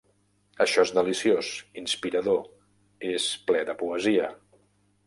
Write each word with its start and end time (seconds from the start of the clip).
Això 0.63 0.85
és 0.87 0.93
deliciós, 0.99 1.51
inspirador, 1.83 2.41
és 3.13 3.31
ple 3.53 3.65
de 3.71 3.79
poesia! 3.85 4.37